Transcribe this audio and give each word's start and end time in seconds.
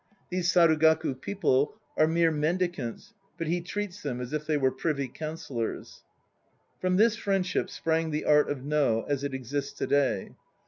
These 0.31 0.51
Sarugaku 0.51 1.21
people 1.21 1.75
are 1.95 2.07
mere 2.07 2.31
mendicants, 2.31 3.13
but 3.37 3.45
he 3.45 3.61
treats 3.61 4.01
them 4.01 4.19
as 4.19 4.33
if 4.33 4.47
they 4.47 4.57
were 4.57 4.71
Privy 4.71 5.07
Counsellors. 5.07 6.01
From 6.79 6.97
this 6.97 7.15
friendship 7.15 7.69
sprang 7.69 8.09
the 8.09 8.25
art 8.25 8.49
of 8.49 8.63
No 8.65 9.03
as 9.07 9.23
it 9.23 9.35
exists 9.35 9.73
to 9.73 9.85
day. 9.85 10.31